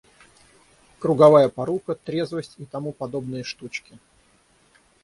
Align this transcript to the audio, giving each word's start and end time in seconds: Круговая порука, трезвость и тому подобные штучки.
Круговая 0.99 1.47
порука, 1.49 1.93
трезвость 1.93 2.55
и 2.57 2.65
тому 2.65 2.91
подобные 2.91 3.43
штучки. 3.43 3.99